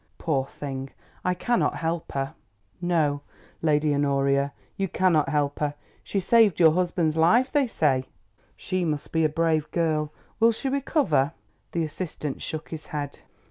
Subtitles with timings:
[0.17, 0.89] "Poor thing,
[1.23, 2.33] I cannot help her."
[2.81, 3.21] "No,
[3.61, 5.75] Lady Honoria, you cannot help her.
[6.03, 8.07] She saved your husband's life, they say."
[8.57, 10.11] "She must be a brave girl.
[10.39, 11.33] Will she recover?"
[11.71, 13.19] The assistant shook his head.